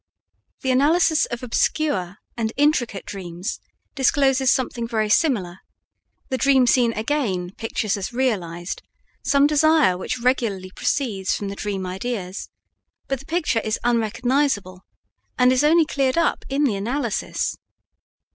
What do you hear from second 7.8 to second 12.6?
as realized some desire which regularly proceeds from the dream ideas,